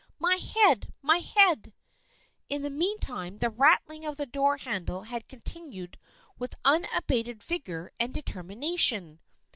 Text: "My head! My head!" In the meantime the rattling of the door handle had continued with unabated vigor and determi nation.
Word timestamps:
"My 0.27 0.37
head! 0.37 0.91
My 1.03 1.17
head!" 1.19 1.73
In 2.49 2.63
the 2.63 2.71
meantime 2.71 3.37
the 3.37 3.51
rattling 3.51 4.03
of 4.03 4.17
the 4.17 4.25
door 4.25 4.57
handle 4.57 5.03
had 5.03 5.27
continued 5.27 5.99
with 6.39 6.55
unabated 6.65 7.43
vigor 7.43 7.91
and 7.99 8.11
determi 8.11 8.57
nation. 8.57 9.19